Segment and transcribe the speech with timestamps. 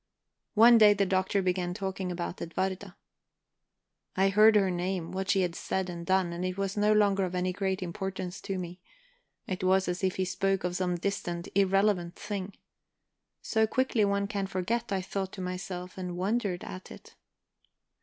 [0.55, 2.95] One day the Doctor began talking about Edwarda.
[4.15, 6.91] I heard her name, heard what she had said and done, and it was no
[6.91, 8.79] longer of any great importance to me;
[9.45, 12.55] it was as if he spoke of some distant, irrelevant thing.
[13.43, 17.13] So quickly one can forget, I thought to myself, and wondered at it.